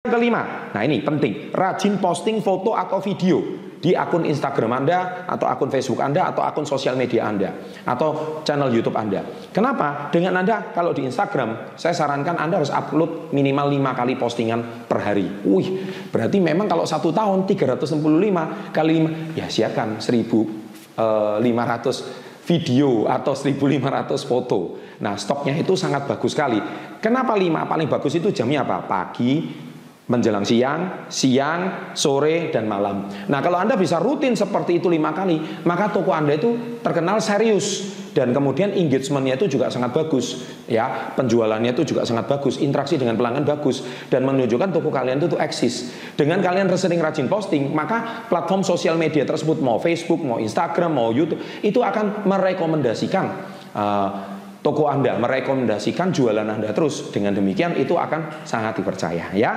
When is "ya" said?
19.36-19.52, 40.66-41.14, 59.32-59.48